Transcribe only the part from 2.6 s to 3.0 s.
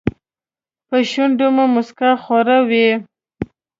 وي.